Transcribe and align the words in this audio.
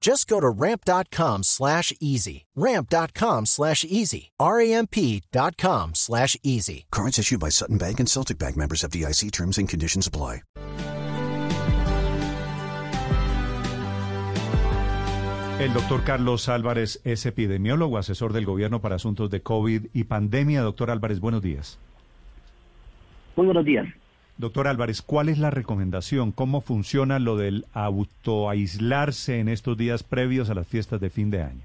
Just 0.00 0.28
go 0.28 0.40
to 0.40 0.48
ramp.com 0.48 1.42
slash 1.42 1.92
easy. 2.00 2.46
Ramp.com 2.56 3.46
slash 3.46 3.84
easy. 3.84 4.30
R-A-M-P.com 4.40 5.94
slash 5.94 6.36
easy. 6.42 6.86
Cards 6.90 7.18
issued 7.18 7.40
by 7.40 7.50
Sutton 7.50 7.78
Bank 7.78 8.00
and 8.00 8.08
Celtic 8.08 8.38
Bank 8.38 8.56
members 8.56 8.84
of 8.84 8.90
DIC 8.90 9.30
terms 9.32 9.58
and 9.58 9.68
conditions 9.68 10.06
apply. 10.06 10.42
El 15.58 15.74
doctor 15.74 16.04
Carlos 16.04 16.48
Álvarez 16.48 17.00
es 17.02 17.26
epidemiólogo, 17.26 17.98
asesor 17.98 18.32
del 18.32 18.46
gobierno 18.46 18.80
para 18.80 18.94
asuntos 18.94 19.28
de 19.28 19.42
COVID 19.42 19.86
y 19.92 20.04
pandemia. 20.04 20.62
Doctor 20.62 20.88
Álvarez, 20.92 21.18
buenos 21.18 21.42
días. 21.42 21.80
Muy 23.34 23.46
buenos 23.46 23.64
días. 23.64 23.86
Doctor 24.38 24.68
Álvarez, 24.68 25.02
¿cuál 25.02 25.28
es 25.28 25.40
la 25.40 25.50
recomendación? 25.50 26.30
¿Cómo 26.30 26.60
funciona 26.60 27.18
lo 27.18 27.36
del 27.36 27.64
autoaislarse 27.72 29.40
en 29.40 29.48
estos 29.48 29.76
días 29.76 30.04
previos 30.04 30.48
a 30.48 30.54
las 30.54 30.68
fiestas 30.68 31.00
de 31.00 31.10
fin 31.10 31.28
de 31.30 31.42
año? 31.42 31.62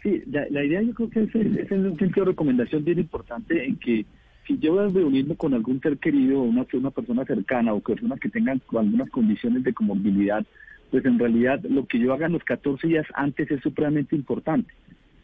Sí, 0.00 0.22
la, 0.30 0.64
idea 0.64 0.80
yo 0.80 0.94
creo 0.94 1.10
que 1.10 1.22
es, 1.24 1.70
un 1.72 1.98
sentido 1.98 2.24
de 2.24 2.30
recomendación 2.30 2.84
bien 2.84 3.00
importante 3.00 3.64
en 3.64 3.76
que 3.76 4.06
si 4.46 4.58
yo 4.58 4.74
voy 4.74 4.84
a 4.84 4.88
reunirme 4.88 5.34
con 5.34 5.54
algún 5.54 5.80
ser 5.80 5.98
querido, 5.98 6.40
una, 6.40 6.64
una 6.72 6.90
persona 6.90 7.24
cercana 7.24 7.74
o 7.74 7.80
personas 7.80 8.20
que 8.20 8.28
tengan 8.28 8.62
algunas 8.72 9.10
condiciones 9.10 9.64
de 9.64 9.74
comorbilidad, 9.74 10.46
pues 10.92 11.04
en 11.04 11.18
realidad 11.18 11.60
lo 11.68 11.84
que 11.86 11.98
yo 11.98 12.14
haga 12.14 12.26
en 12.26 12.32
los 12.32 12.44
14 12.44 12.86
días 12.86 13.06
antes 13.14 13.50
es 13.50 13.60
supremamente 13.60 14.14
importante, 14.14 14.72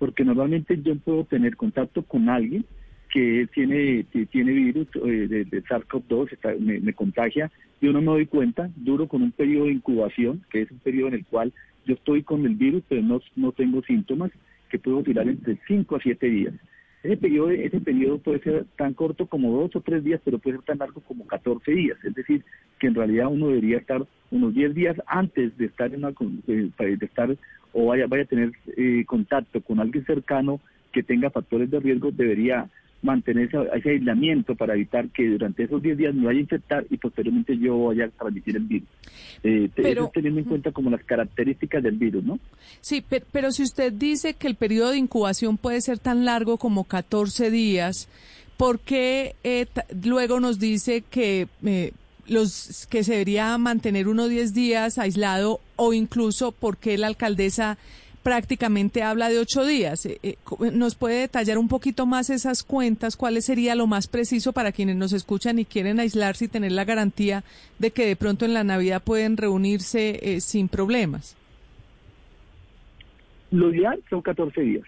porque 0.01 0.25
normalmente 0.25 0.83
yo 0.83 0.97
puedo 0.97 1.23
tener 1.23 1.57
contacto 1.57 2.03
con 2.03 2.29
alguien 2.29 2.65
que 3.17 3.49
tiene, 3.55 4.05
tiene 4.31 4.53
virus 4.53 4.89
eh, 4.97 5.47
de, 5.51 5.63
SARS-CoV-2, 5.65 6.59
me, 6.59 6.81
me, 6.81 6.93
contagia, 6.93 7.51
yo 7.81 7.91
no 7.91 8.03
me 8.03 8.09
doy 8.09 8.27
cuenta, 8.27 8.69
duro 8.77 9.09
con 9.09 9.23
un 9.23 9.33
periodo 9.33 9.65
de 9.65 9.73
incubación, 9.73 10.45
que 10.51 10.61
es 10.61 10.71
un 10.71 10.81
periodo 10.81 11.09
en 11.09 11.15
el 11.15 11.25
cual 11.25 11.55
yo 11.87 11.95
estoy 11.95 12.23
con 12.23 12.45
el 12.45 12.57
virus, 12.57 12.83
pero 12.87 13.01
no, 13.01 13.23
no 13.35 13.53
tengo 13.53 13.83
síntomas, 13.85 14.33
que 14.69 14.79
puedo 14.79 15.01
durar 15.01 15.27
entre 15.29 15.59
5 15.67 15.97
a 15.97 16.01
7 16.03 16.27
días. 16.29 16.53
Ese 17.03 17.17
periodo, 17.17 17.53
ese 17.53 17.81
periodo 17.81 18.19
puede 18.19 18.41
ser 18.41 18.67
tan 18.77 18.93
corto 18.93 19.25
como 19.25 19.63
dos 19.63 19.75
o 19.77 19.81
tres 19.81 20.05
días, 20.05 20.21
pero 20.23 20.39
puede 20.39 20.59
ser 20.59 20.67
tan 20.67 20.79
largo 20.79 21.01
como 21.01 21.27
14 21.27 21.73
días. 21.73 21.97
Es 22.05 22.15
decir, 22.15 22.45
que 22.79 22.89
en 22.89 22.97
realidad 22.97 23.29
uno 23.31 23.49
debería 23.49 23.79
estar 23.79 24.05
unos 24.31 24.53
10 24.53 24.75
días 24.75 24.97
antes 25.07 25.57
de 25.57 25.65
estar 25.65 25.87
en 25.95 26.05
una, 26.05 26.13
de, 26.47 26.99
estar 27.01 27.35
o 27.73 27.87
vaya, 27.87 28.07
vaya 28.09 28.25
a 28.25 28.27
tener 28.27 28.53
eh, 28.77 29.05
contacto 29.07 29.63
con 29.63 29.81
alguien 29.81 30.05
cercano 30.05 30.61
que 30.93 31.03
tenga 31.03 31.31
factores 31.31 31.71
de 31.71 31.81
riesgo, 31.81 32.11
debería 32.11 32.69
mantener 33.07 33.49
ese, 33.49 33.91
aislamiento 33.91 34.55
para 34.55 34.75
evitar 34.75 35.09
que 35.09 35.29
durante 35.29 35.65
esos 35.65 35.81
10 35.81 35.97
días 35.97 36.15
me 36.15 36.27
vaya 36.27 36.39
a 36.39 36.43
infectar 36.43 36.87
y 36.91 36.99
posteriormente 36.99 37.57
yo 37.57 37.85
vaya 37.85 38.07
a 38.07 38.09
transmitir 38.09 38.57
el 38.57 38.65
virus. 38.65 38.89
Eh, 39.43 39.71
pero, 39.75 40.11
teniendo 40.13 40.41
en 40.41 40.47
cuenta 40.47 40.73
como 40.73 40.91
las 40.91 41.03
características 41.05 41.83
del 41.83 41.97
virus, 41.97 42.25
¿no? 42.25 42.39
Sí, 42.81 43.03
pero, 43.33 43.53
si 43.53 43.63
usted 43.63 43.93
dice 43.93 44.35
que 44.35 44.49
el 44.49 44.57
periodo 44.57 44.91
de 44.91 44.99
incubación 44.99 45.57
puede 45.57 45.81
ser 45.81 45.99
tan 45.99 46.25
largo 46.25 46.59
como 46.59 46.85
14 46.85 47.51
días, 47.51 48.09
¿por 48.57 48.81
qué 48.81 49.35
eh, 49.45 49.67
luego 50.05 50.41
nos 50.41 50.59
dice 50.59 51.03
que... 51.09 51.49
Eh, 51.65 51.93
los 52.29 52.89
que 52.91 53.05
se 53.05 53.13
debería 53.13 53.57
mantener 53.57 54.09
unos 54.09 54.29
10 54.29 54.53
días 54.53 54.99
aislado 54.99 55.61
o 55.77 55.93
incluso 55.93 56.51
por 56.51 56.77
qué 56.77 56.99
la 56.99 57.07
alcaldesa 57.07 57.79
prácticamente 58.27 59.05
habla 59.05 59.29
de 59.29 59.39
ocho 59.39 59.65
días. 59.65 60.05
Eh, 60.05 60.19
eh, 60.25 60.35
¿Nos 60.73 60.97
puede 60.97 61.21
detallar 61.21 61.59
un 61.59 61.69
poquito 61.69 62.07
más 62.07 62.29
esas 62.29 62.65
cuentas? 62.65 63.17
¿Cuál 63.17 63.41
sería 63.41 63.77
lo 63.77 63.87
más 63.87 64.09
preciso 64.09 64.53
para 64.53 64.73
quienes 64.73 64.97
nos 64.97 65.13
escuchan 65.13 65.61
y 65.61 65.65
quieren 65.65 66.01
aislarse 66.01 66.47
y 66.47 66.49
tener 66.49 66.73
la 66.73 66.85
garantía 66.85 67.45
de 67.79 67.93
que 67.93 68.05
de 68.05 68.17
pronto 68.17 68.45
en 68.45 68.53
la 68.53 68.65
Navidad 68.65 69.01
pueden 69.01 69.37
reunirse 69.37 70.19
eh, 70.21 70.41
sin 70.41 70.67
problemas? 70.67 71.37
Lo 73.53 73.73
ideal 73.73 74.03
son 74.11 74.23
14 74.23 74.61
días, 74.61 74.83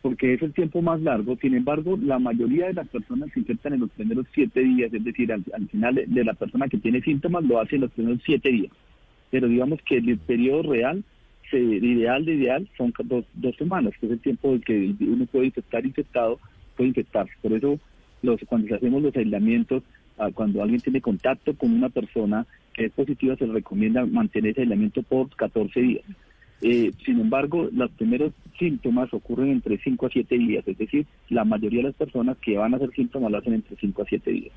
porque 0.00 0.34
es 0.34 0.42
el 0.42 0.52
tiempo 0.52 0.80
más 0.80 1.00
largo. 1.00 1.36
Sin 1.40 1.56
embargo, 1.56 1.98
la 2.00 2.20
mayoría 2.20 2.68
de 2.68 2.74
las 2.74 2.86
personas 2.86 3.28
se 3.34 3.40
infectan 3.40 3.72
en 3.72 3.80
los 3.80 3.90
primeros 3.90 4.24
siete 4.32 4.60
días, 4.60 4.94
es 4.94 5.02
decir, 5.02 5.32
al, 5.32 5.42
final 5.68 6.00
de 6.06 6.24
la 6.24 6.34
persona 6.34 6.68
que 6.68 6.78
tiene 6.78 7.00
síntomas 7.00 7.42
lo 7.42 7.60
hace 7.60 7.74
en 7.74 7.80
los 7.80 7.90
primeros 7.90 8.20
siete 8.24 8.52
días. 8.52 8.70
Pero 9.32 9.48
digamos 9.48 9.80
que 9.82 9.96
el 9.96 10.16
periodo 10.18 10.62
real 10.62 11.02
se, 11.50 11.58
ideal 11.58 12.24
de 12.24 12.34
ideal 12.34 12.68
son 12.76 12.92
dos, 13.04 13.24
dos 13.34 13.56
semanas, 13.56 13.94
que 13.98 14.06
es 14.06 14.12
el 14.12 14.20
tiempo 14.20 14.52
en 14.54 14.60
que 14.60 14.94
uno 15.00 15.26
puede 15.26 15.52
estar 15.54 15.84
infectado, 15.84 16.38
puede 16.76 16.90
infectarse. 16.90 17.32
Por 17.42 17.52
eso 17.52 17.78
los, 18.22 18.40
cuando 18.46 18.74
hacemos 18.74 19.02
los 19.02 19.16
aislamientos, 19.16 19.82
ah, 20.18 20.30
cuando 20.32 20.62
alguien 20.62 20.80
tiene 20.80 21.00
contacto 21.00 21.54
con 21.54 21.72
una 21.72 21.88
persona 21.88 22.46
que 22.74 22.86
es 22.86 22.92
positiva, 22.92 23.36
se 23.36 23.46
recomienda 23.46 24.06
mantener 24.06 24.52
ese 24.52 24.62
aislamiento 24.62 25.02
por 25.02 25.28
14 25.30 25.80
días. 25.80 26.04
Eh, 26.60 26.92
sin 27.04 27.20
embargo, 27.20 27.68
los 27.72 27.90
primeros 27.92 28.32
síntomas 28.58 29.12
ocurren 29.14 29.50
entre 29.50 29.78
5 29.78 30.06
a 30.06 30.10
7 30.10 30.38
días, 30.38 30.66
es 30.66 30.76
decir, 30.76 31.06
la 31.28 31.44
mayoría 31.44 31.80
de 31.80 31.88
las 31.88 31.94
personas 31.94 32.36
que 32.38 32.56
van 32.56 32.74
a 32.74 32.76
hacer 32.78 32.90
síntomas 32.90 33.30
lo 33.30 33.38
hacen 33.38 33.54
entre 33.54 33.76
5 33.76 34.02
a 34.02 34.06
7 34.06 34.30
días. 34.30 34.52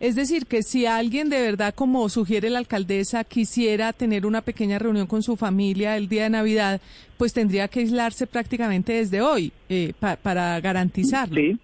Es 0.00 0.14
decir, 0.14 0.46
que 0.46 0.62
si 0.62 0.86
alguien 0.86 1.28
de 1.28 1.40
verdad, 1.40 1.74
como 1.74 2.08
sugiere 2.08 2.50
la 2.50 2.58
alcaldesa, 2.58 3.24
quisiera 3.24 3.92
tener 3.92 4.26
una 4.26 4.42
pequeña 4.42 4.78
reunión 4.78 5.06
con 5.06 5.22
su 5.22 5.36
familia 5.36 5.96
el 5.96 6.08
día 6.08 6.24
de 6.24 6.30
Navidad, 6.30 6.80
pues 7.16 7.32
tendría 7.32 7.66
que 7.68 7.80
aislarse 7.80 8.26
prácticamente 8.26 8.92
desde 8.92 9.20
hoy 9.20 9.52
eh, 9.68 9.92
para 10.22 10.60
garantizarlo. 10.60 11.34
Sí, 11.34 11.58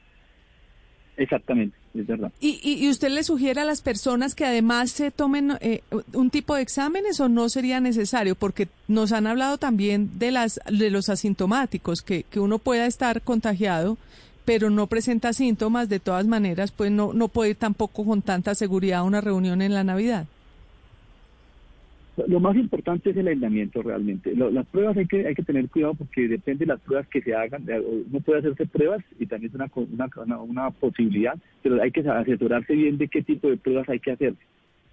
exactamente. 1.16 1.76
Es 1.94 2.08
verdad. 2.08 2.32
¿Y, 2.40 2.58
y, 2.60 2.88
usted 2.88 3.08
le 3.08 3.22
sugiere 3.22 3.60
a 3.60 3.64
las 3.64 3.80
personas 3.80 4.34
que 4.34 4.44
además 4.44 4.90
se 4.90 5.12
tomen 5.12 5.52
eh, 5.60 5.82
un 6.12 6.28
tipo 6.30 6.56
de 6.56 6.62
exámenes 6.62 7.20
o 7.20 7.28
no 7.28 7.48
sería 7.48 7.78
necesario? 7.78 8.34
Porque 8.34 8.66
nos 8.88 9.12
han 9.12 9.28
hablado 9.28 9.58
también 9.58 10.18
de, 10.18 10.32
las, 10.32 10.58
de 10.68 10.90
los 10.90 11.08
asintomáticos, 11.08 12.02
que, 12.02 12.24
que 12.24 12.40
uno 12.40 12.58
pueda 12.58 12.86
estar 12.86 13.22
contagiado 13.22 13.96
pero 14.44 14.70
no 14.70 14.86
presenta 14.86 15.32
síntomas, 15.32 15.88
de 15.88 16.00
todas 16.00 16.26
maneras, 16.26 16.72
pues 16.72 16.90
no, 16.90 17.12
no 17.12 17.28
puede 17.28 17.50
ir 17.50 17.56
tampoco 17.56 18.04
con 18.04 18.22
tanta 18.22 18.54
seguridad 18.54 19.00
a 19.00 19.04
una 19.04 19.20
reunión 19.20 19.62
en 19.62 19.74
la 19.74 19.84
Navidad. 19.84 20.26
Lo 22.28 22.38
más 22.38 22.54
importante 22.54 23.10
es 23.10 23.16
el 23.16 23.26
aislamiento 23.26 23.82
realmente. 23.82 24.34
las 24.36 24.66
pruebas 24.66 24.96
hay 24.96 25.06
que 25.06 25.26
hay 25.26 25.34
que 25.34 25.42
tener 25.42 25.68
cuidado 25.68 25.94
porque 25.94 26.28
depende 26.28 26.64
de 26.64 26.72
las 26.72 26.80
pruebas 26.80 27.08
que 27.08 27.20
se 27.20 27.34
hagan. 27.34 27.64
No 28.10 28.20
puede 28.20 28.38
hacerse 28.38 28.66
pruebas 28.66 29.02
y 29.18 29.26
también 29.26 29.50
es 29.50 29.54
una, 29.56 29.68
una, 30.22 30.38
una, 30.40 30.70
posibilidad, 30.70 31.34
pero 31.62 31.82
hay 31.82 31.90
que 31.90 32.08
asesorarse 32.08 32.72
bien 32.72 32.98
de 32.98 33.08
qué 33.08 33.22
tipo 33.22 33.48
de 33.48 33.56
pruebas 33.56 33.88
hay 33.88 33.98
que 33.98 34.12
hacer. 34.12 34.34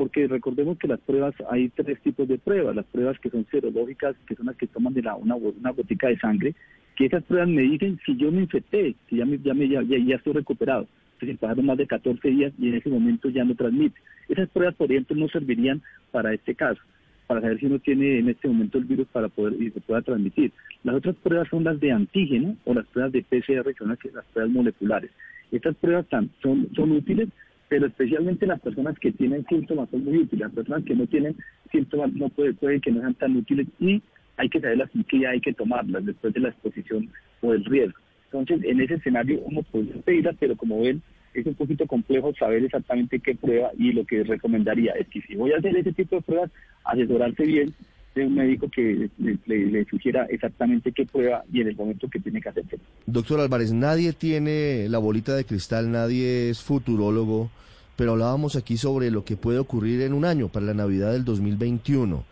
Porque 0.02 0.28
recordemos 0.28 0.80
que 0.80 0.88
las 0.88 1.00
pruebas, 1.00 1.36
hay 1.52 1.70
tres 1.70 2.02
tipos 2.02 2.28
de 2.28 2.40
pruebas. 2.40 2.76
Las 2.76 2.88
pruebas 2.88 3.20
que 3.20 3.30
son 3.30 3.46
serológicas, 3.52 4.16
que 4.26 4.34
son 4.34 4.48
las 4.48 4.56
que 4.56 4.66
toman 4.66 4.96
de 4.96 5.04
la, 5.04 5.14
una, 5.14 5.36
una 5.36 5.70
gotica 5.70 6.08
de 6.08 6.18
sangre, 6.18 6.56
que 6.96 7.06
esas 7.06 7.24
pruebas 7.24 7.48
me 7.48 7.62
dicen 7.62 8.00
si 8.04 8.18
yo 8.18 8.32
me 8.32 8.42
infecté, 8.42 8.96
si 9.08 9.18
ya, 9.18 9.26
me, 9.26 9.38
ya, 9.38 9.54
me, 9.54 9.70
ya, 9.70 9.84
ya, 9.84 10.16
estoy 10.16 10.34
recuperado. 10.34 10.88
Entonces 11.14 11.38
pasaron 11.38 11.68
más 11.68 11.78
de 11.78 11.86
14 11.86 12.30
días 12.30 12.52
y 12.58 12.70
en 12.70 12.78
ese 12.78 12.90
momento 12.90 13.30
ya 13.30 13.44
no 13.44 13.54
transmite. 13.54 14.02
Esas 14.28 14.50
pruebas, 14.50 14.74
por 14.74 14.92
ejemplo, 14.92 15.16
no 15.16 15.28
servirían 15.28 15.84
para 16.10 16.34
este 16.34 16.56
caso, 16.56 16.82
para 17.28 17.42
saber 17.42 17.60
si 17.60 17.68
uno 17.68 17.78
tiene 17.78 18.18
en 18.18 18.30
este 18.30 18.48
momento 18.48 18.80
el 18.80 18.86
virus 18.86 19.08
para 19.10 19.30
poder 19.30 19.54
y 19.62 19.70
se 19.70 19.82
pueda 19.82 20.02
transmitir. 20.02 20.52
Las 20.84 20.96
otras 20.96 21.16
pruebas 21.18 21.48
son 21.50 21.64
las 21.64 21.80
de 21.80 21.92
antígeno 21.92 22.58
o 22.66 22.74
las 22.74 22.88
pruebas 22.88 23.12
de 23.12 23.22
PCR, 23.22 23.72
que 23.72 23.78
son 23.78 23.90
las, 23.90 24.26
pruebas 24.34 24.52
moleculares. 24.52 25.12
Estas 25.52 25.76
pruebas 25.76 26.08
son, 26.42 26.68
son 26.74 26.92
útiles, 26.92 27.30
pero 27.72 27.88
especialmente 27.88 28.46
las 28.46 28.60
personas 28.60 29.00
que 29.00 29.14
tienen 29.14 29.46
síntomas 29.46 29.90
son 29.90 30.04
muy 30.04 30.18
útiles. 30.18 30.42
Las 30.42 30.52
personas 30.52 30.84
que 30.84 30.94
no 30.94 31.08
tienen 31.08 31.38
síntomas 31.72 32.12
no 32.12 32.28
puede, 32.28 32.54
puede 32.54 32.82
que 32.82 32.92
no 32.92 33.00
sean 33.00 33.14
tan 33.14 33.38
útiles 33.38 33.66
y 33.80 34.02
hay 34.36 34.50
que 34.50 34.60
saberlas 34.60 34.90
y 34.94 35.06
que 35.06 35.26
hay 35.26 35.40
que 35.40 35.54
tomarlas 35.54 36.06
después 36.06 36.34
de 36.34 36.42
la 36.42 36.50
exposición 36.50 37.10
o 37.40 37.54
el 37.54 37.64
riesgo. 37.64 37.98
Entonces, 38.26 38.70
en 38.70 38.82
ese 38.82 38.96
escenario 38.96 39.40
uno 39.46 39.64
puede 39.64 39.86
pedirlas, 39.86 40.36
pero 40.38 40.58
como 40.58 40.82
ven, 40.82 41.02
es 41.34 41.46
un 41.46 41.54
poquito 41.54 41.88
complejo 41.88 42.34
saber 42.36 42.66
exactamente 42.66 43.22
qué 43.22 43.36
prueba 43.36 43.72
y 43.78 43.94
lo 43.94 44.04
que 44.06 44.26
recomendaría 44.26 44.92
es 44.92 45.08
que 45.08 45.22
si 45.22 45.36
voy 45.36 45.54
a 45.54 45.58
hacer 45.60 45.74
ese 45.78 45.94
tipo 45.94 46.18
de 46.18 46.24
pruebas, 46.24 46.52
asesorarse 46.84 47.44
bien 47.44 47.74
de 48.16 48.26
un 48.26 48.36
médico 48.36 48.70
que 48.70 49.10
le, 49.18 49.86
sugiera 49.86 50.26
exactamente 50.26 50.92
qué 50.92 51.06
prueba 51.06 51.44
y 51.52 51.62
en 51.62 51.70
el 51.70 51.76
momento 51.76 52.10
que 52.10 52.20
tiene 52.20 52.42
que 52.42 52.50
hacerse. 52.50 52.78
Doctor 53.06 53.40
Álvarez, 53.40 53.72
nadie 53.72 54.14
tiene 54.14 54.88
la 54.90 54.98
bolita 54.98 55.36
de 55.36 55.46
cristal, 55.46 55.92
nadie 55.92 56.50
es 56.50 56.62
futurólogo, 56.62 57.50
pero 57.96 58.12
hablábamos 58.12 58.56
aquí 58.56 58.78
sobre 58.78 59.12
lo 59.12 59.24
que 59.24 59.38
puede 59.38 59.60
ocurrir 59.60 60.02
en 60.02 60.14
un 60.14 60.26
año, 60.26 60.50
para 60.50 60.66
la 60.66 60.74
Navidad 60.74 61.14
del 61.14 61.24
2021. 61.24 62.26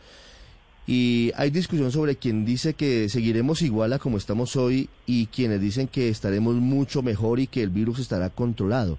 Y 0.85 1.31
hay 1.35 1.51
discusión 1.51 1.91
sobre 1.91 2.15
quien 2.15 2.45
dice 2.45 2.73
que 2.73 3.09
seguiremos 3.09 3.61
igual 3.61 3.93
a 3.93 3.99
como 3.99 4.17
estamos 4.17 4.55
hoy 4.55 4.89
y 5.05 5.27
quienes 5.27 5.61
dicen 5.61 5.87
que 5.87 6.09
estaremos 6.09 6.55
mucho 6.55 7.03
mejor 7.03 7.39
y 7.39 7.45
que 7.45 7.61
el 7.61 7.69
virus 7.69 7.99
estará 7.99 8.31
controlado. 8.31 8.97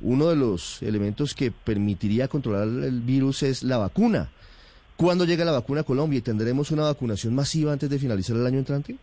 Uno 0.00 0.28
de 0.28 0.36
los 0.36 0.80
elementos 0.82 1.34
que 1.34 1.50
permitiría 1.50 2.28
controlar 2.28 2.68
el 2.68 3.00
virus 3.00 3.42
es 3.42 3.64
la 3.64 3.78
vacuna. 3.78 4.30
¿Cuándo 4.96 5.24
llega 5.24 5.44
la 5.44 5.52
vacuna 5.52 5.80
a 5.80 5.84
Colombia 5.84 6.18
y 6.18 6.22
tendremos 6.22 6.70
una 6.70 6.84
vacunación 6.84 7.34
masiva 7.34 7.72
antes 7.72 7.90
de 7.90 7.98
finalizar 7.98 8.36
el 8.36 8.46
año 8.46 8.58
entrante? 8.58 8.94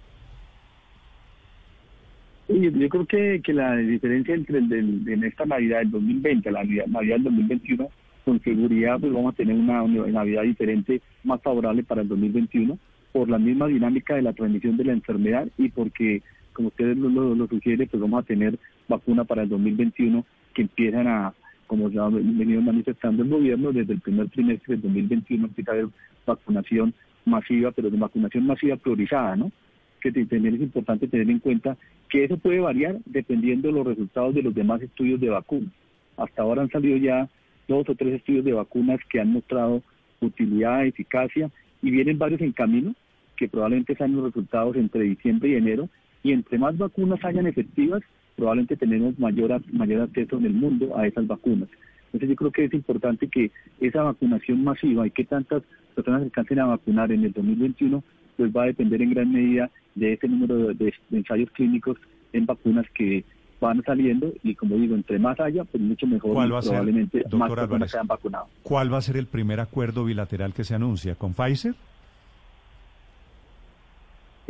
Yo 2.48 2.90
creo 2.90 3.06
que, 3.06 3.42
que 3.44 3.54
la 3.54 3.76
diferencia 3.76 4.34
entre 4.34 4.58
el 4.58 5.08
en 5.08 5.24
esta 5.24 5.46
Navidad 5.46 5.80
del 5.80 5.92
2020 5.92 6.50
a 6.50 6.52
la 6.52 6.64
Navidad 6.64 7.16
del 7.16 7.24
2021, 7.24 7.90
con 8.26 8.42
seguridad 8.42 9.00
pues 9.00 9.12
vamos 9.12 9.34
a 9.34 9.38
tener 9.38 9.56
una, 9.56 9.84
Navidad 9.84 10.44
diferente, 10.44 11.02
más 11.24 11.42
favorable 11.42 11.84
para 11.84 12.02
el 12.02 12.08
2021, 12.08 12.78
por 13.12 13.30
la 13.30 13.38
misma 13.38 13.68
dinámica 13.68 14.16
de 14.16 14.22
la 14.22 14.34
transmisión 14.34 14.78
de 14.78 14.86
la 14.86 14.94
enfermedad 14.94 15.48
y 15.58 15.70
porque, 15.70 16.22
como 16.54 16.70
ustedes 16.70 16.98
lo, 16.98 17.10
lo, 17.10 17.36
lo 17.36 17.48
sugieren, 17.48 17.88
pues 17.90 18.02
vamos 18.02 18.24
a 18.24 18.28
tener 18.28 18.58
vacuna 18.88 19.24
para 19.24 19.44
el 19.44 19.50
2021 19.50 20.26
que 20.54 20.64
empiezan 20.64 21.08
a, 21.08 21.34
como 21.72 21.90
ya 21.90 22.04
ha 22.04 22.10
venido 22.10 22.62
manifestando 22.62 23.24
el 23.24 23.30
gobierno, 23.30 23.72
desde 23.72 23.94
el 23.94 24.02
primer 24.02 24.28
trimestre 24.28 24.74
del 24.74 24.82
2021 24.82 25.46
empieza 25.46 25.72
a 25.72 25.76
haber 25.76 25.88
vacunación 26.26 26.94
masiva, 27.24 27.72
pero 27.72 27.90
de 27.90 27.98
vacunación 27.98 28.46
masiva 28.46 28.76
priorizada, 28.76 29.38
¿no? 29.38 29.54
Que 30.02 30.12
también 30.12 30.56
es 30.56 30.60
importante 30.60 31.08
tener 31.08 31.30
en 31.30 31.40
cuenta 31.40 31.78
que 32.10 32.26
eso 32.26 32.36
puede 32.36 32.60
variar 32.60 32.98
dependiendo 33.06 33.70
de 33.70 33.74
los 33.74 33.88
resultados 33.88 34.36
de 34.36 34.42
los 34.42 34.54
demás 34.54 34.82
estudios 34.82 35.22
de 35.22 35.30
vacunas. 35.30 35.72
Hasta 36.18 36.42
ahora 36.42 36.64
han 36.64 36.70
salido 36.70 36.98
ya 36.98 37.30
dos 37.70 37.88
o 37.88 37.96
tres 37.96 38.16
estudios 38.16 38.44
de 38.44 38.52
vacunas 38.52 39.00
que 39.10 39.22
han 39.22 39.32
mostrado 39.32 39.82
utilidad, 40.20 40.86
eficacia, 40.86 41.50
y 41.82 41.90
vienen 41.90 42.20
varios 42.20 42.42
en 42.42 42.52
camino, 42.52 42.94
que 43.38 43.48
probablemente 43.48 43.96
sean 43.96 44.14
los 44.14 44.26
resultados 44.26 44.76
entre 44.76 45.04
diciembre 45.04 45.48
y 45.48 45.56
enero, 45.56 45.88
y 46.22 46.34
entre 46.34 46.60
más 46.60 46.78
vacunas 46.78 47.24
hayan 47.24 47.48
efectivas, 47.48 48.04
probablemente 48.36 48.76
tenemos 48.76 49.18
mayor, 49.20 49.62
mayor 49.72 50.02
acceso 50.02 50.38
en 50.38 50.46
el 50.46 50.54
mundo 50.54 50.98
a 50.98 51.08
esas 51.08 51.28
vacunas. 51.28 51.70
Entonces 52.08 52.30
yo 52.30 52.36
creo 52.36 52.52
que 52.52 52.66
es 52.66 52.74
importante 52.74 53.28
que 53.28 53.52
esa 53.80 54.04
vacunación 54.04 54.64
masiva 54.64 55.08
y 55.08 55.12
que 55.12 55.24
tantas 55.24 55.64
personas 55.96 56.24
alcancen 56.24 56.60
a 56.60 56.66
vacunar 56.66 57.12
en 57.12 57.24
el 57.24 57.32
2021, 57.32 58.04
pues 58.38 58.52
va 58.52 58.64
a 58.64 58.68
depender 58.68 59.02
en 59.02 59.12
gran 59.12 59.32
medida 59.32 59.70
de 59.96 60.14
ese 60.14 60.28
número 60.28 60.74
de, 60.74 60.94
ensayos 61.12 61.50
clínicos 61.52 61.98
en 62.34 62.46
vacunas 62.46 62.86
que 62.94 63.24
van 63.60 63.84
saliendo 63.84 64.34
y 64.44 64.56
como 64.56 64.76
digo, 64.76 64.96
entre 64.96 65.20
más 65.20 65.40
haya, 65.40 65.64
pues 65.64 65.82
mucho 65.82 66.08
mejor 66.08 66.34
probablemente 66.34 67.24
más 67.32 67.54
personas 67.54 67.92
sean 67.92 68.08
vacunadas. 68.08 68.48
¿Cuál 68.64 68.92
va 68.92 68.98
a 68.98 69.02
ser 69.02 69.18
el 69.18 69.28
primer 69.28 69.60
acuerdo 69.60 70.04
bilateral 70.04 70.54
que 70.54 70.64
se 70.64 70.74
anuncia? 70.74 71.16
¿Con 71.16 71.34
Pfizer? 71.34 71.76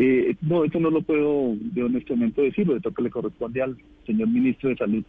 Eh, 0.03 0.35
no, 0.41 0.65
eso 0.65 0.79
no 0.79 0.89
lo 0.89 1.03
puedo 1.03 1.53
de 1.59 1.83
honestamente 1.83 2.41
decirlo, 2.41 2.75
esto 2.75 2.91
que 2.91 3.03
le 3.03 3.11
corresponde 3.11 3.61
al 3.61 3.77
señor 4.03 4.29
ministro 4.29 4.69
de 4.69 4.75
Salud. 4.75 5.03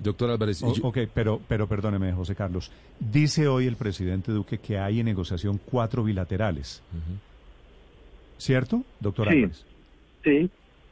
Doctor 0.00 0.30
Álvarez. 0.30 0.64
ok, 0.64 0.98
pero, 1.14 1.40
pero 1.46 1.68
perdóneme, 1.68 2.12
José 2.12 2.34
Carlos. 2.34 2.72
Dice 2.98 3.46
hoy 3.46 3.68
el 3.68 3.76
presidente 3.76 4.32
Duque 4.32 4.58
que 4.58 4.78
hay 4.78 4.98
en 4.98 5.06
negociación 5.06 5.60
cuatro 5.64 6.02
bilaterales. 6.02 6.82
¿Cierto, 8.36 8.82
doctor 8.98 9.28
Álvarez? 9.28 9.64
Sí, 10.24 10.50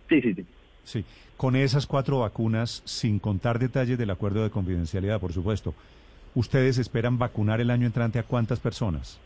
sí, 0.09 0.21
sí, 0.21 0.35
sí. 0.35 0.47
Sí, 0.85 1.05
con 1.37 1.57
esas 1.57 1.89
cuatro 1.89 2.21
vacunas, 2.21 2.83
sin 2.85 3.19
contar 3.19 3.59
detalles 3.59 3.99
del 3.99 4.11
acuerdo 4.11 4.45
de 4.45 4.51
confidencialidad, 4.51 5.21
por 5.21 5.33
supuesto, 5.33 5.75
¿ustedes 6.37 6.79
esperan 6.79 7.19
vacunar 7.19 7.61
el 7.61 7.71
año 7.71 7.87
entrante 7.87 8.21
a 8.21 8.23
cuántas 8.23 8.61
personas? 8.61 9.19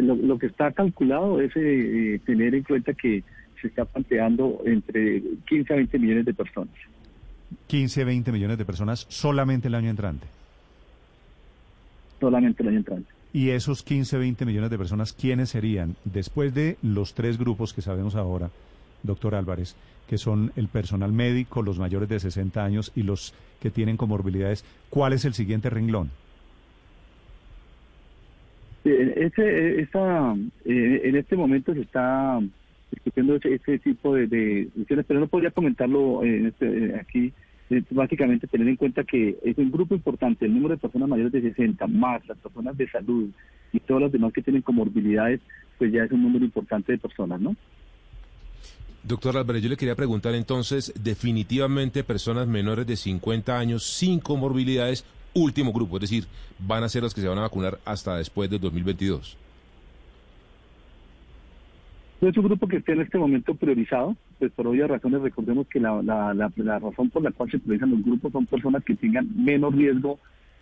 Lo, 0.00 0.38
que 0.38 0.46
está 0.46 0.72
calculado 0.72 1.40
es 1.40 1.54
eh, 1.56 2.14
eh, 2.14 2.20
tener 2.24 2.54
en 2.54 2.62
cuenta 2.62 2.94
que 2.94 3.22
se 3.60 3.68
está 3.68 3.84
planteando 3.84 4.62
entre 4.64 5.22
15 5.48 5.72
a 5.72 5.76
20 5.76 5.98
millones 5.98 6.24
de 6.24 6.34
personas. 6.34 6.74
15 7.66 8.02
a 8.02 8.04
20 8.04 8.32
millones 8.32 8.58
de 8.58 8.64
personas 8.64 9.06
solamente 9.08 9.68
el 9.68 9.74
año 9.74 9.90
entrante. 9.90 10.26
Solamente 12.20 12.62
el 12.62 12.68
año 12.68 12.78
entrante. 12.78 13.10
Y 13.32 13.50
esos 13.50 13.82
15, 13.82 14.18
20 14.18 14.44
millones 14.44 14.70
de 14.70 14.78
personas, 14.78 15.12
¿quiénes 15.12 15.50
serían? 15.50 15.96
Después 16.04 16.52
de 16.52 16.76
los 16.82 17.14
tres 17.14 17.38
grupos 17.38 17.72
que 17.72 17.82
sabemos 17.82 18.16
ahora, 18.16 18.50
doctor 19.02 19.34
Álvarez, 19.34 19.76
que 20.08 20.18
son 20.18 20.52
el 20.56 20.66
personal 20.66 21.12
médico, 21.12 21.62
los 21.62 21.78
mayores 21.78 22.08
de 22.08 22.18
60 22.18 22.64
años 22.64 22.90
y 22.96 23.04
los 23.04 23.32
que 23.60 23.70
tienen 23.70 23.96
comorbilidades, 23.96 24.64
¿cuál 24.88 25.12
es 25.12 25.24
el 25.24 25.34
siguiente 25.34 25.70
renglón? 25.70 26.10
Ese, 28.84 29.80
esa, 29.80 30.34
eh, 30.64 31.00
en 31.04 31.16
este 31.16 31.36
momento 31.36 31.74
se 31.74 31.82
está 31.82 32.40
discutiendo 32.90 33.36
ese, 33.36 33.78
tipo 33.78 34.14
de, 34.14 34.26
de 34.26 35.04
pero 35.06 35.20
no 35.20 35.26
podría 35.26 35.50
comentarlo 35.50 36.24
en 36.24 36.46
este, 36.46 36.66
eh, 36.66 36.96
aquí. 36.98 37.32
básicamente 37.90 38.46
tener 38.46 38.66
en 38.68 38.76
cuenta 38.76 39.04
que 39.04 39.38
es 39.44 39.58
un 39.58 39.70
grupo 39.70 39.94
importante, 39.94 40.46
el 40.46 40.54
número 40.54 40.74
de 40.74 40.80
personas 40.80 41.08
mayores 41.08 41.32
de 41.32 41.42
60, 41.42 41.86
más 41.88 42.26
las 42.26 42.38
personas 42.38 42.76
de 42.76 42.88
salud 42.88 43.28
y 43.72 43.80
todas 43.80 44.04
las 44.04 44.12
demás 44.12 44.32
que 44.32 44.42
tienen 44.42 44.62
comorbilidades, 44.62 45.40
pues 45.78 45.92
ya 45.92 46.04
es 46.04 46.12
un 46.12 46.22
número 46.22 46.44
importante 46.44 46.92
de 46.92 46.98
personas, 46.98 47.40
¿no? 47.40 47.54
Doctor 49.02 49.36
Álvarez, 49.38 49.62
yo 49.62 49.70
le 49.70 49.76
quería 49.76 49.94
preguntar 49.94 50.34
entonces, 50.34 50.92
definitivamente 51.02 52.04
personas 52.04 52.46
menores 52.46 52.86
de 52.86 52.96
50 52.96 53.58
años 53.58 53.84
sin 53.84 54.20
comorbilidades 54.20 55.06
último 55.34 55.72
grupo, 55.72 55.96
es 55.96 56.02
decir, 56.02 56.24
van 56.58 56.82
a 56.82 56.88
ser 56.88 57.02
los 57.02 57.14
que 57.14 57.20
se 57.20 57.28
van 57.28 57.38
a 57.38 57.42
vacunar 57.42 57.78
hasta 57.84 58.16
después 58.16 58.50
del 58.50 58.60
2022. 58.60 59.36
Es 62.20 62.36
un 62.36 62.44
grupo 62.44 62.68
que 62.68 62.76
está 62.76 62.92
en 62.92 63.00
este 63.00 63.16
momento 63.16 63.54
priorizado, 63.54 64.14
pues 64.38 64.52
por 64.52 64.66
obvias 64.66 64.90
razones 64.90 65.22
recordemos 65.22 65.66
que 65.68 65.80
la, 65.80 66.02
la, 66.02 66.78
razón 66.78 67.08
por 67.08 67.22
la 67.22 67.30
cual 67.30 67.50
se 67.50 67.58
priorizan 67.58 67.92
los 67.92 68.04
grupos 68.04 68.32
son 68.32 68.44
personas 68.44 68.84
que 68.84 68.94
tengan 68.94 69.26
menos 69.42 69.74
riesgo, 69.74 70.18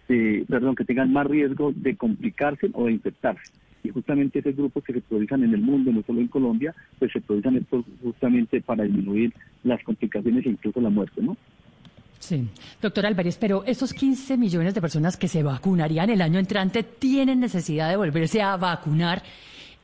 perdón, 0.07 0.77
que 0.77 0.85
tengan 0.85 1.13
más 1.13 1.27
riesgo 1.27 1.73
de 1.75 1.97
complicarse 1.97 2.71
o 2.75 2.87
de 2.87 2.93
infectarse. 2.93 3.53
Y 3.83 3.91
justamente 3.91 4.39
esos 4.39 4.55
grupos 4.55 4.85
que 4.85 4.93
se 4.93 5.01
priorizan 5.01 5.43
en 5.43 5.53
el 5.53 5.61
mundo, 5.61 5.91
no 5.91 6.03
solo 6.03 6.21
en 6.21 6.29
Colombia, 6.29 6.75
pues 7.01 7.11
se 7.11 7.21
priorizan 7.21 7.67
justamente 8.05 8.61
para 8.61 8.85
disminuir 8.85 9.33
las 9.65 9.83
complicaciones 9.83 10.47
e 10.47 10.51
incluso 10.51 10.81
la 10.81 10.91
muerte, 10.91 11.21
¿no? 11.23 11.37
Sí, 12.19 12.49
doctor 12.83 13.07
Álvarez, 13.07 13.39
pero 13.39 13.63
esos 13.65 13.93
15 13.93 14.37
millones 14.37 14.75
de 14.75 14.81
personas 14.81 15.17
que 15.17 15.29
se 15.29 15.43
vacunarían 15.43 16.11
el 16.11 16.21
año 16.21 16.39
entrante 16.39 16.83
tienen 16.83 17.41
necesidad 17.41 17.89
de 17.89 17.97
volverse 17.97 18.43
a 18.43 18.57
vacunar 18.57 19.23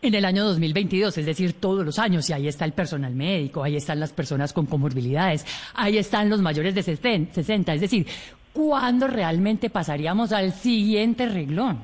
en 0.03 0.15
el 0.15 0.25
año 0.25 0.45
2022, 0.45 1.17
es 1.17 1.27
decir, 1.27 1.55
todos 1.55 1.85
los 1.85 1.99
años, 1.99 2.29
y 2.29 2.35
ahí 2.35 2.47
está 2.47 2.67
el 2.67 2.73
personal 2.73 3.15
médico, 3.15 3.63
ahí 3.63 3.77
están 3.77 4.01
las 4.01 4.13
personas 4.13 4.53
con 4.53 4.67
comorbilidades, 4.67 5.47
ahí 5.75 5.97
están 5.97 6.29
los 6.29 6.43
mayores 6.43 6.75
de 6.75 6.83
60, 6.83 7.73
es 7.73 7.81
decir, 7.81 8.07
¿cuándo 8.53 9.07
realmente 9.07 9.71
pasaríamos 9.71 10.33
al 10.33 10.53
siguiente 10.53 11.27
reglón 11.27 11.79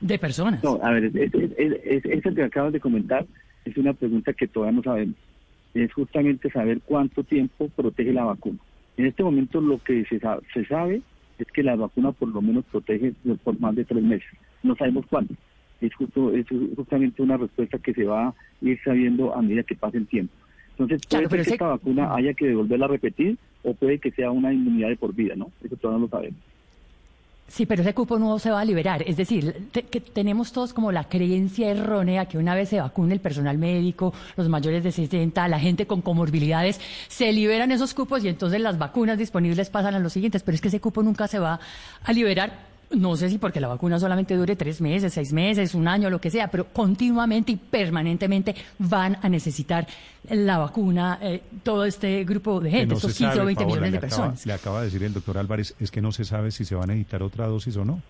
de 0.00 0.18
personas? 0.18 0.62
No, 0.62 0.78
a 0.82 0.90
ver, 0.90 1.10
eso 1.14 2.34
que 2.34 2.42
acabas 2.42 2.74
de 2.74 2.80
comentar 2.80 3.24
es 3.64 3.76
una 3.78 3.94
pregunta 3.94 4.34
que 4.34 4.46
todavía 4.46 4.76
no 4.76 4.82
sabemos. 4.82 5.16
Es 5.74 5.92
justamente 5.92 6.50
saber 6.50 6.80
cuánto 6.84 7.24
tiempo 7.24 7.68
protege 7.68 8.12
la 8.12 8.24
vacuna. 8.24 8.58
En 8.98 9.06
este 9.06 9.22
momento 9.22 9.60
lo 9.60 9.82
que 9.82 10.04
se 10.06 10.18
sabe, 10.18 10.42
se 10.52 10.64
sabe 10.66 11.00
es 11.38 11.46
que 11.52 11.62
la 11.62 11.76
vacuna 11.76 12.10
por 12.10 12.28
lo 12.28 12.42
menos 12.42 12.64
protege 12.64 13.14
por 13.44 13.58
más 13.60 13.74
de 13.76 13.84
tres 13.84 14.02
meses. 14.02 14.28
No 14.64 14.74
sabemos 14.74 15.06
cuándo. 15.06 15.34
Es, 15.80 15.94
justo, 15.94 16.32
es 16.34 16.46
justamente 16.74 17.22
una 17.22 17.36
respuesta 17.36 17.78
que 17.78 17.94
se 17.94 18.04
va 18.04 18.28
a 18.28 18.34
ir 18.60 18.76
sabiendo 18.84 19.32
a 19.32 19.40
medida 19.40 19.62
que 19.62 19.76
pase 19.76 19.98
el 19.98 20.08
tiempo. 20.08 20.34
Entonces, 20.70 21.00
puede 21.08 21.28
ser 21.28 21.44
que 21.44 21.50
esta 21.50 21.68
vacuna 21.68 22.12
haya 22.12 22.34
que 22.34 22.48
devolverla 22.48 22.86
a 22.86 22.88
repetir 22.88 23.38
o 23.62 23.72
puede 23.72 24.00
que 24.00 24.10
sea 24.10 24.32
una 24.32 24.52
inmunidad 24.52 24.88
de 24.88 24.96
por 24.96 25.14
vida, 25.14 25.36
¿no? 25.36 25.52
Eso 25.62 25.76
todavía 25.76 26.00
no 26.00 26.04
lo 26.06 26.10
sabemos. 26.10 26.40
Sí, 27.48 27.64
pero 27.64 27.80
ese 27.80 27.94
cupo 27.94 28.18
no 28.18 28.38
se 28.38 28.50
va 28.50 28.60
a 28.60 28.64
liberar. 28.64 29.02
Es 29.06 29.16
decir, 29.16 29.68
que 29.72 30.00
tenemos 30.00 30.52
todos 30.52 30.74
como 30.74 30.92
la 30.92 31.04
creencia 31.04 31.70
errónea 31.70 32.26
que 32.26 32.36
una 32.36 32.54
vez 32.54 32.68
se 32.68 32.78
vacune 32.78 33.14
el 33.14 33.20
personal 33.20 33.56
médico, 33.56 34.12
los 34.36 34.50
mayores 34.50 34.84
de 34.84 34.92
60, 34.92 35.48
la 35.48 35.58
gente 35.58 35.86
con 35.86 36.02
comorbilidades, 36.02 36.78
se 37.08 37.32
liberan 37.32 37.72
esos 37.72 37.94
cupos 37.94 38.22
y 38.22 38.28
entonces 38.28 38.60
las 38.60 38.76
vacunas 38.76 39.16
disponibles 39.16 39.70
pasan 39.70 39.94
a 39.94 39.98
los 39.98 40.12
siguientes. 40.12 40.42
Pero 40.42 40.56
es 40.56 40.60
que 40.60 40.68
ese 40.68 40.80
cupo 40.80 41.02
nunca 41.02 41.26
se 41.26 41.38
va 41.38 41.58
a 42.04 42.12
liberar 42.12 42.77
no 42.90 43.16
sé 43.16 43.28
si 43.28 43.38
porque 43.38 43.60
la 43.60 43.68
vacuna 43.68 43.98
solamente 43.98 44.34
dure 44.34 44.56
tres 44.56 44.80
meses, 44.80 45.12
seis 45.12 45.32
meses, 45.32 45.74
un 45.74 45.88
año, 45.88 46.10
lo 46.10 46.20
que 46.20 46.30
sea, 46.30 46.48
pero 46.48 46.66
continuamente 46.66 47.52
y 47.52 47.56
permanentemente 47.56 48.54
van 48.78 49.18
a 49.22 49.28
necesitar 49.28 49.86
la 50.30 50.58
vacuna 50.58 51.18
eh, 51.22 51.42
todo 51.62 51.84
este 51.84 52.24
grupo 52.24 52.60
de 52.60 52.70
gente, 52.70 52.94
estos 52.94 53.14
15 53.14 53.40
o 53.40 53.44
20 53.44 53.66
millones 53.66 53.92
de 53.92 54.00
personas. 54.00 54.46
le 54.46 54.52
acaba 54.52 54.80
de 54.80 54.86
decir 54.86 55.02
el 55.02 55.12
doctor 55.12 55.38
Álvarez, 55.38 55.74
es 55.78 55.90
que 55.90 56.00
no 56.00 56.12
se 56.12 56.24
sabe 56.24 56.50
si 56.50 56.64
se 56.64 56.74
va 56.74 56.84
a 56.84 56.86
necesitar 56.86 57.22
otra 57.22 57.46
dosis 57.46 57.76
o 57.76 57.84
no. 57.84 58.02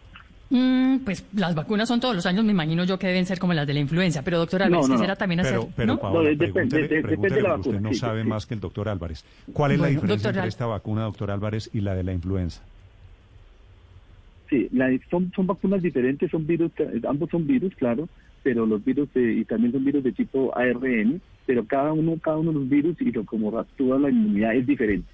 Mm, 0.50 1.00
pues 1.00 1.26
las 1.35 1.54
vacunas 1.54 1.88
son 1.88 2.00
todos 2.00 2.14
los 2.14 2.25
años, 2.25 2.42
me 2.42 2.52
imagino 2.52 2.85
yo 2.85 2.99
que 2.99 3.06
deben 3.06 3.26
ser 3.26 3.38
como 3.38 3.52
las 3.52 3.66
de 3.66 3.75
la 3.75 3.80
influenza, 3.80 4.23
pero 4.23 4.38
doctor 4.38 4.62
Álvarez, 4.62 4.88
quisiera 4.88 5.14
también 5.14 5.40
hacer... 5.40 5.61
Pero, 5.76 5.99
Paola, 5.99 6.30
usted 6.30 7.80
no 7.80 7.92
sabe 7.92 8.25
más 8.25 8.47
que 8.47 8.54
el 8.54 8.61
doctor 8.61 8.88
Álvarez. 8.88 9.25
¿Cuál 9.52 9.73
es 9.73 9.80
la 9.80 9.88
diferencia 9.88 10.30
entre 10.30 10.49
esta 10.49 10.66
vacuna, 10.66 11.02
doctor 11.02 11.30
Álvarez, 11.30 11.68
y 11.73 11.80
la 11.80 11.94
de 11.94 12.04
la 12.04 12.12
influenza? 12.12 12.62
Sí, 14.48 14.70
son, 15.10 15.30
son 15.34 15.46
vacunas 15.46 15.82
diferentes, 15.82 16.30
son 16.30 16.46
virus, 16.46 16.72
ambos 17.06 17.28
son 17.30 17.46
virus, 17.46 17.74
claro, 17.74 18.08
pero 18.42 18.64
los 18.64 18.82
virus 18.82 19.08
y 19.14 19.44
también 19.44 19.72
son 19.72 19.84
virus 19.84 20.02
de 20.02 20.12
tipo 20.12 20.56
ARN, 20.56 21.20
pero 21.44 21.66
cada 21.66 21.92
uno, 21.92 22.18
cada 22.18 22.38
uno 22.38 22.52
de 22.52 22.58
los 22.60 22.68
virus 22.68 23.00
y 23.00 23.12
lo 23.12 23.24
como 23.26 23.56
actúa 23.58 23.98
la 23.98 24.08
inmunidad 24.08 24.54
es 24.54 24.66
diferente. 24.66 25.08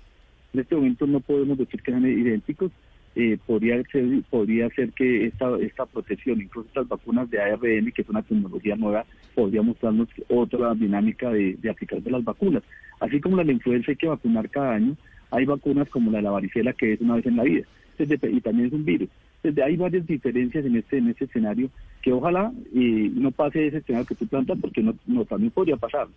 En 0.53 0.61
este 0.61 0.77
momento 0.77 1.07
no 1.09 1.19
podemos 1.19 1.59
decir 1.59 1.83
que 1.83 1.91
sean 1.91 2.07
idénticos, 2.07 2.71
eh, 3.17 3.37
podría 3.45 3.83
ser 3.91 4.05
podría 4.31 4.69
ser 4.71 4.93
que 4.93 5.27
esta 5.27 5.57
esta 5.61 5.87
protección, 5.87 6.41
incluso 6.41 6.69
estas 6.69 6.89
vacunas 6.89 7.29
de 7.29 7.41
ARN, 7.41 7.91
que 7.91 8.03
es 8.03 8.09
una 8.09 8.23
tecnología 8.23 8.77
nueva, 8.77 9.05
podría 9.35 9.63
mostrarnos 9.63 10.09
otra 10.29 10.75
dinámica 10.75 11.31
de, 11.31 11.57
de 11.61 11.71
aplicar 11.71 12.01
de 12.01 12.11
las 12.11 12.23
vacunas. 12.23 12.63
Así 13.01 13.21
como 13.21 13.43
la 13.43 13.51
influenza 13.51 13.91
hay 13.91 13.97
que 13.97 14.07
vacunar 14.07 14.49
cada 14.49 14.75
año, 14.75 14.97
hay 15.33 15.45
vacunas 15.45 15.89
como 15.89 16.13
la 16.13 16.19
de 16.19 16.23
la 16.23 16.31
varicela 16.31 16.73
que 16.73 16.93
es 16.93 17.01
una 17.01 17.17
vez 17.17 17.27
en 17.27 17.37
la 17.37 17.43
vida 17.43 17.65
y 17.99 18.41
también 18.41 18.69
es 18.69 18.73
un 18.73 18.85
virus. 18.85 19.09
Entonces 19.45 19.65
hay 19.65 19.77
varias 19.77 20.07
diferencias 20.07 20.65
en 20.65 20.77
este 20.77 20.99
en 20.99 21.09
este 21.09 21.27
escenario 21.27 21.71
que 22.01 22.13
ojalá 22.13 22.51
y 22.73 23.11
no 23.15 23.31
pase 23.31 23.67
ese 23.67 23.79
escenario 23.79 24.07
que 24.07 24.15
tú 24.15 24.27
plantas 24.27 24.59
porque 24.59 24.83
no, 24.83 24.95
no 25.07 25.25
también 25.27 25.51
podría 25.51 25.77
pasar 25.77 26.09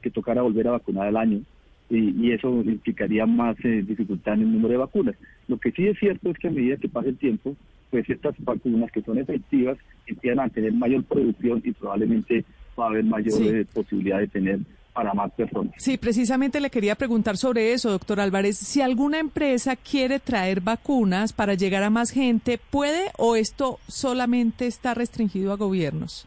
que 0.00 0.10
tocara 0.10 0.42
volver 0.42 0.68
a 0.68 0.72
vacunar 0.72 1.08
al 1.08 1.16
año 1.16 1.40
y, 1.88 2.32
eso 2.32 2.48
implicaría 2.64 3.26
más 3.26 3.56
eh, 3.64 3.82
dificultad 3.86 4.34
en 4.34 4.40
el 4.40 4.52
número 4.52 4.70
de 4.70 4.78
vacunas. 4.78 5.14
Lo 5.46 5.58
que 5.58 5.70
sí 5.70 5.86
es 5.86 5.98
cierto 5.98 6.30
es 6.30 6.38
que 6.38 6.48
a 6.48 6.50
medida 6.50 6.76
que 6.76 6.88
pase 6.88 7.10
el 7.10 7.16
tiempo, 7.16 7.54
pues 7.90 8.08
estas 8.10 8.34
vacunas 8.40 8.90
que 8.90 9.02
son 9.02 9.18
efectivas 9.18 9.78
empiezan 10.06 10.40
a 10.40 10.48
tener 10.48 10.72
mayor 10.72 11.04
producción 11.04 11.62
y 11.64 11.72
probablemente 11.72 12.44
va 12.78 12.86
a 12.86 12.88
haber 12.88 13.04
mayor 13.04 13.40
eh, 13.42 13.64
posibilidad 13.72 14.18
de 14.18 14.28
tener 14.28 14.58
para 14.96 15.12
más 15.12 15.30
personas. 15.32 15.74
Sí, 15.76 15.98
precisamente 15.98 16.58
le 16.58 16.70
quería 16.70 16.94
preguntar 16.94 17.36
sobre 17.36 17.74
eso, 17.74 17.90
doctor 17.90 18.18
Álvarez. 18.18 18.56
Si 18.56 18.80
alguna 18.80 19.18
empresa 19.18 19.76
quiere 19.76 20.18
traer 20.20 20.62
vacunas 20.62 21.34
para 21.34 21.52
llegar 21.52 21.82
a 21.82 21.90
más 21.90 22.10
gente, 22.10 22.58
¿puede 22.58 23.10
o 23.18 23.36
esto 23.36 23.78
solamente 23.86 24.66
está 24.66 24.94
restringido 24.94 25.52
a 25.52 25.56
gobiernos? 25.56 26.26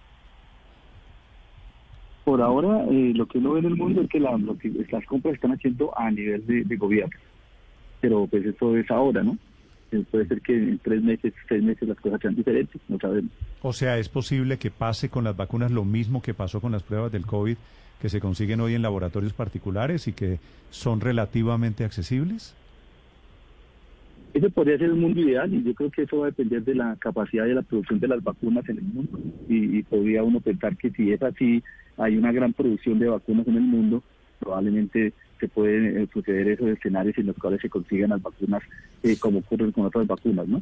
Por 2.23 2.43
ahora, 2.43 2.85
eh, 2.91 3.11
lo 3.15 3.25
que 3.25 3.39
uno 3.39 3.53
ve 3.53 3.61
en 3.61 3.65
el 3.65 3.75
mundo 3.75 4.03
es 4.03 4.09
que, 4.09 4.19
las 4.19 5.05
compras 5.07 5.33
están 5.33 5.51
haciendo 5.53 5.91
a 5.97 6.11
nivel 6.11 6.45
de, 6.45 6.77
gobierno. 6.77 7.17
Pero 8.01 8.27
pues 8.27 8.45
eso 8.45 8.77
es 8.77 8.89
ahora, 8.91 9.23
¿no? 9.23 9.35
Eh, 9.91 10.03
puede 10.11 10.27
ser 10.27 10.41
que 10.41 10.53
en 10.53 10.77
tres 10.77 11.01
meses, 11.01 11.33
seis 11.47 11.63
meses 11.63 11.89
las 11.89 11.99
cosas 11.99 12.21
sean 12.21 12.35
diferentes, 12.35 12.79
no 12.87 12.99
sabemos. 12.99 13.31
O 13.63 13.73
sea, 13.73 13.97
¿es 13.97 14.09
posible 14.09 14.59
que 14.59 14.69
pase 14.69 15.09
con 15.09 15.23
las 15.23 15.35
vacunas 15.35 15.71
lo 15.71 15.85
mismo 15.85 16.21
que 16.21 16.35
pasó 16.35 16.61
con 16.61 16.71
las 16.71 16.83
pruebas 16.83 17.11
del 17.11 17.25
COVID? 17.25 17.57
Que 18.01 18.09
se 18.09 18.19
consiguen 18.19 18.61
hoy 18.61 18.75
en 18.75 18.81
laboratorios 18.81 19.33
particulares 19.33 20.07
y 20.07 20.13
que 20.13 20.39
son 20.69 21.01
relativamente 21.01 21.83
accesibles? 21.83 22.55
Ese 24.33 24.49
podría 24.49 24.77
ser 24.77 24.87
el 24.87 24.95
mundo 24.95 25.19
ideal 25.21 25.51
y 25.53 25.63
yo 25.63 25.73
creo 25.73 25.89
que 25.89 26.03
eso 26.03 26.19
va 26.19 26.27
a 26.27 26.29
depender 26.29 26.63
de 26.63 26.75
la 26.75 26.95
capacidad 26.99 27.45
de 27.45 27.55
la 27.55 27.61
producción 27.63 27.99
de 27.99 28.07
las 28.07 28.23
vacunas 28.23 28.67
en 28.69 28.77
el 28.77 28.83
mundo. 28.83 29.19
Y, 29.47 29.81
podría 29.83 30.23
uno 30.23 30.39
pensar 30.39 30.77
que 30.77 30.91
si 30.91 31.11
es 31.11 31.21
así, 31.23 31.63
hay 31.97 32.15
una 32.15 32.31
gran 32.31 32.53
producción 32.53 32.99
de 32.99 33.09
vacunas 33.09 33.47
en 33.47 33.55
el 33.55 33.63
mundo, 33.63 34.03
probablemente 34.39 35.13
se 35.39 35.47
pueden 35.47 35.97
eh, 35.97 36.07
suceder 36.13 36.49
esos 36.49 36.67
escenarios 36.67 37.17
en 37.17 37.27
los 37.27 37.37
cuales 37.37 37.61
se 37.61 37.69
consigan 37.69 38.11
las 38.11 38.21
vacunas 38.21 38.61
eh, 39.03 39.17
como 39.17 39.39
ocurre 39.39 39.71
con 39.71 39.85
otras 39.85 40.05
vacunas, 40.05 40.47
¿no? 40.47 40.61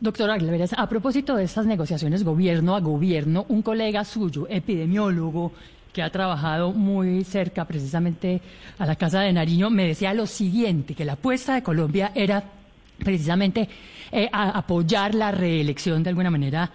Doctor 0.00 0.30
Aguilera, 0.30 0.66
a 0.76 0.88
propósito 0.88 1.36
de 1.36 1.44
estas 1.44 1.64
negociaciones 1.64 2.22
gobierno 2.22 2.76
a 2.76 2.80
gobierno, 2.80 3.46
un 3.48 3.62
colega 3.62 4.04
suyo, 4.04 4.46
epidemiólogo, 4.50 5.52
que 5.92 6.02
ha 6.02 6.10
trabajado 6.10 6.72
muy 6.72 7.24
cerca 7.24 7.64
precisamente 7.64 8.40
a 8.78 8.86
la 8.86 8.96
Casa 8.96 9.20
de 9.20 9.32
Nariño, 9.32 9.70
me 9.70 9.86
decía 9.86 10.14
lo 10.14 10.26
siguiente, 10.26 10.94
que 10.94 11.04
la 11.04 11.14
apuesta 11.14 11.54
de 11.54 11.62
Colombia 11.62 12.12
era 12.14 12.42
precisamente 12.98 13.68
eh, 14.12 14.28
apoyar 14.32 15.14
la 15.14 15.30
reelección 15.30 16.02
de 16.02 16.10
alguna 16.10 16.30
manera 16.30 16.70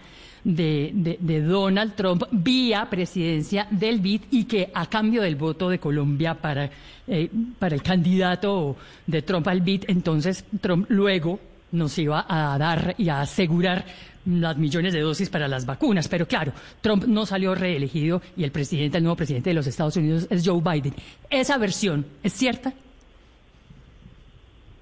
de, 0.45 1.43
Donald 1.47 1.95
Trump 1.95 2.23
vía 2.31 2.87
presidencia 2.89 3.67
del 3.71 3.99
BID 3.99 4.21
y 4.31 4.43
que 4.45 4.69
a 4.73 4.85
cambio 4.85 5.23
del 5.23 5.35
voto 5.35 5.69
de 5.69 5.79
Colombia 5.79 6.35
para, 6.35 6.69
eh, 7.07 7.29
para 7.57 7.75
el 7.75 7.81
candidato 7.81 8.75
de 9.07 9.21
Trump 9.23 9.47
al 9.47 9.61
BID, 9.61 9.85
entonces 9.87 10.45
Trump 10.61 10.85
luego 10.89 11.39
nos 11.71 11.97
iba 11.97 12.25
a 12.27 12.57
dar 12.57 12.95
y 12.97 13.09
a 13.09 13.21
asegurar 13.21 13.85
las 14.25 14.57
millones 14.57 14.93
de 14.93 15.01
dosis 15.01 15.29
para 15.29 15.47
las 15.47 15.65
vacunas. 15.65 16.07
Pero 16.07 16.27
claro, 16.27 16.53
Trump 16.81 17.05
no 17.05 17.25
salió 17.25 17.55
reelegido 17.55 18.21
y 18.35 18.43
el 18.43 18.51
presidente, 18.51 18.97
el 18.97 19.03
nuevo 19.03 19.17
presidente 19.17 19.49
de 19.49 19.53
los 19.53 19.67
Estados 19.67 19.95
Unidos 19.97 20.27
es 20.29 20.47
Joe 20.47 20.61
Biden. 20.61 20.93
¿Esa 21.29 21.57
versión 21.57 22.05
es 22.23 22.33
cierta? 22.33 22.73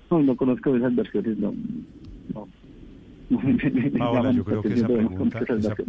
No, 0.09 0.21
no 0.21 0.35
conozco 0.35 0.75
esas 0.75 0.95
versiones, 0.95 1.37
no. 1.37 1.53
Ahora, 3.99 4.31
yo 4.31 4.43
creo 4.43 4.61
que 4.61 4.73
esa 4.73 4.87
pregunta, 4.87 5.39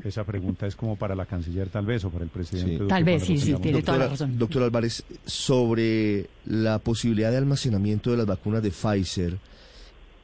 esa, 0.04 0.24
pregunta, 0.24 0.66
es 0.66 0.76
como 0.76 0.96
para 0.96 1.14
la 1.14 1.26
canciller 1.26 1.68
tal 1.68 1.84
vez 1.84 2.04
o 2.04 2.10
para 2.10 2.24
el 2.24 2.30
presidente. 2.30 2.86
Tal 2.86 3.04
vez, 3.04 3.24
sí, 3.24 3.36
sí, 3.38 3.54
tiene 3.60 3.82
toda 3.82 3.98
la 3.98 4.08
razón. 4.08 4.38
Doctor 4.38 4.62
Álvarez, 4.62 5.04
sobre 5.24 6.26
la 6.46 6.78
posibilidad 6.78 7.30
de 7.30 7.38
almacenamiento 7.38 8.10
de 8.10 8.18
las 8.18 8.26
vacunas 8.26 8.62
de 8.62 8.70
Pfizer, 8.70 9.36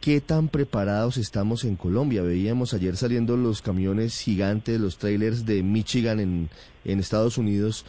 ¿Qué 0.01 0.23
tan 0.23 0.49
preparados 0.49 1.19
estamos 1.19 1.63
en 1.65 1.77
Colombia? 1.77 2.23
Veíamos 2.23 2.73
ayer 2.73 2.97
saliendo 2.97 3.37
los 3.37 3.61
camiones 3.61 4.19
gigantes, 4.19 4.81
los 4.81 4.97
trailers 4.97 5.45
de 5.45 5.63
Michigan 5.63 6.21
en, 6.21 6.49
Estados 6.87 7.37
Unidos, 7.37 7.85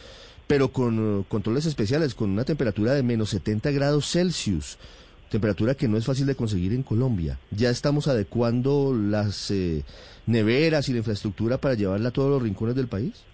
pero 0.46 0.68
con 0.68 0.98
uh, 0.98 1.24
controles 1.24 1.64
especiales, 1.64 2.14
con 2.14 2.28
una 2.28 2.44
temperatura 2.44 2.92
de 2.92 3.02
menos 3.02 3.30
70 3.30 3.70
grados 3.70 4.12
Celsius, 4.12 4.78
temperatura 5.30 5.74
que 5.74 5.88
no 5.88 5.96
es 5.96 6.04
fácil 6.04 6.26
de 6.26 6.34
conseguir 6.34 6.74
en 6.74 6.82
Colombia. 6.82 7.38
¿Ya 7.50 7.70
estamos 7.70 8.08
adecuando 8.08 8.94
las 8.94 9.50
eh, 9.50 9.82
neveras 10.26 10.90
y 10.90 10.92
la 10.92 10.98
infraestructura 10.98 11.56
para 11.56 11.76
llevarla 11.76 12.10
a 12.10 12.12
todos 12.12 12.28
los 12.28 12.42
rincones 12.42 12.74
del 12.74 12.88
país? 12.88 13.24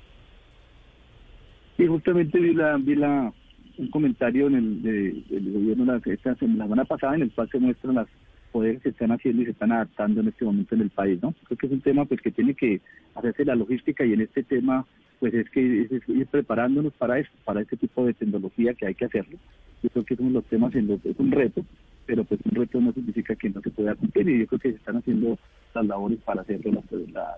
Sí, 1.77 1.85
justamente 1.89 2.39
vi 2.39 2.55
la, 2.55 2.77
vi 2.77 2.95
la 2.95 3.33
un 3.77 3.91
comentario 3.91 4.47
en 4.47 4.55
el 4.55 4.83
del 4.83 5.53
gobierno 5.53 5.85
la, 5.85 6.01
esta 6.05 6.37
semana 6.37 6.85
pasada 6.85 7.17
en 7.17 7.23
el 7.23 7.33
cual 7.33 7.49
se 7.51 7.59
muestran 7.59 7.97
las 7.97 8.07
poderes 8.49 8.83
se 8.83 8.91
están 8.91 9.13
haciendo 9.13 9.43
y 9.43 9.47
se 9.47 9.51
están 9.53 9.73
adaptando 9.73 10.21
en 10.21 10.29
este 10.29 10.45
momento 10.45 10.75
en 10.75 10.83
el 10.83 10.91
país, 10.91 11.23
¿no? 11.23 11.35
Creo 11.45 11.59
que 11.59 11.67
es 11.67 11.73
un 11.73 11.81
tema 11.81 12.05
pues 12.05 12.21
que 12.21 12.31
tiene 12.31 12.55
que 12.55 12.81
hacerse 13.15 13.45
la 13.45 13.55
logística 13.55 14.05
y 14.05 14.13
en 14.13 14.23
este 14.23 14.43
tema 14.43 14.87
pues 15.21 15.35
es 15.35 15.51
que 15.51 15.83
es, 15.83 16.09
ir 16.09 16.27
preparándonos 16.27 16.93
para 16.95 17.19
esto, 17.19 17.35
para 17.45 17.61
este 17.61 17.77
tipo 17.77 18.05
de 18.07 18.15
tecnología 18.15 18.75
que 18.75 18.87
hay 18.87 18.95
que 18.95 19.05
hacerlo. 19.05 19.37
Yo 19.83 19.91
creo 19.91 20.05
que 20.05 20.17
son 20.17 20.33
los 20.33 20.45
temas 20.45 20.75
en 20.75 20.87
los 20.87 21.05
es 21.05 21.19
un 21.19 21.31
reto, 21.31 21.65
pero 22.07 22.25
pues 22.25 22.41
un 22.45 22.55
reto 22.55 22.81
no 22.81 22.93
significa 22.93 23.35
que 23.35 23.51
no 23.51 23.61
se 23.61 23.71
pueda 23.71 23.95
cumplir 23.95 24.29
y 24.29 24.41
yo 24.41 24.47
creo 24.47 24.59
que 24.61 24.71
se 24.71 24.77
están 24.77 24.97
haciendo 24.97 25.39
las 25.75 25.87
labores 25.87 26.19
para 26.25 26.43
hacerlo. 26.43 26.83
La, 27.13 27.37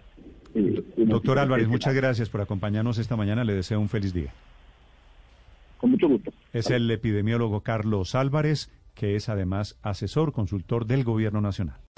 eh, 0.54 0.82
Doctor 0.96 1.38
Álvarez, 1.38 1.68
muchas 1.68 1.94
gracias 1.94 2.28
por 2.28 2.40
acompañarnos 2.40 2.98
esta 2.98 3.16
mañana. 3.16 3.44
Le 3.44 3.54
deseo 3.54 3.80
un 3.80 3.88
feliz 3.88 4.12
día. 4.12 4.32
Con 5.78 5.92
mucho 5.92 6.08
gusto. 6.08 6.30
Es 6.52 6.70
el 6.70 6.90
epidemiólogo 6.90 7.62
Carlos 7.62 8.14
Álvarez. 8.14 8.70
Que 9.00 9.16
es 9.16 9.30
además 9.30 9.78
asesor 9.80 10.30
consultor 10.30 10.84
del 10.84 11.04
Gobierno 11.04 11.40
Nacional. 11.40 11.80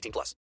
18 0.00 0.12
plus. 0.12 0.34